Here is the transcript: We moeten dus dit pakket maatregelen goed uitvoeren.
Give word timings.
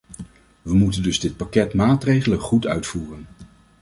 We 0.61 0.73
moeten 0.75 1.03
dus 1.03 1.19
dit 1.19 1.37
pakket 1.37 1.73
maatregelen 1.73 2.39
goed 2.39 2.67
uitvoeren. 2.67 3.27